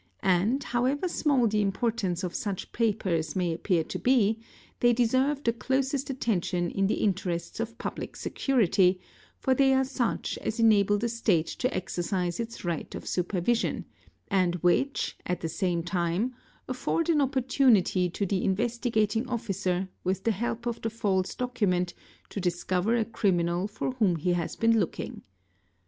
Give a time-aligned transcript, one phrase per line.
[0.23, 4.39] and, however small the importance of such papers may appear to be,
[4.79, 8.99] they deserve the closest attention in the interests of public security;
[9.37, 13.85] for they are such as enable the State to exercise its right of supervision
[14.27, 16.33] and which, at the same time,
[16.67, 21.93] afford an opportunity to the Investigating Officer with the help of the false document
[22.29, 25.21] to discover a criminal for whom he has been looking.